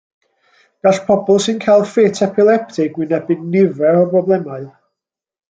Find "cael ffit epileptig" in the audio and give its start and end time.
1.65-2.99